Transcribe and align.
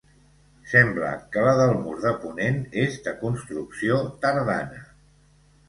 Sembla 0.69 1.11
que 1.35 1.43
la 1.47 1.51
del 1.59 1.73
mur 1.83 1.93
de 2.07 2.15
ponent 2.25 2.59
és 2.85 2.99
de 3.11 3.15
construcció 3.21 4.03
tardana. 4.27 4.85